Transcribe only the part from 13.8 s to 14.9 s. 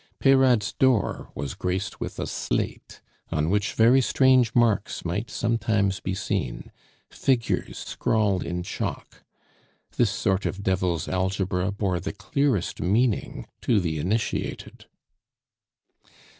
initiated.